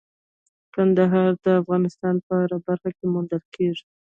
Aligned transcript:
کندهار 0.73 1.31
د 1.45 1.47
افغانستان 1.61 2.15
په 2.25 2.31
هره 2.41 2.57
برخه 2.67 2.89
کې 2.97 3.05
موندل 3.13 3.43
کېږي. 3.55 3.83